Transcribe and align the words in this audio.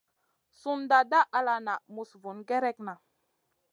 Sùha 0.61 0.99
dah 1.11 1.27
ala 1.37 1.55
na 1.65 1.73
muss 1.95 2.11
vun 2.21 2.39
gerekna. 2.49 2.93